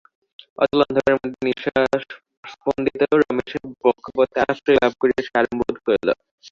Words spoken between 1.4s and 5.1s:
নিশ্বাসস্পন্দিত রমেশের বক্ষপটে আশ্রয় লাভ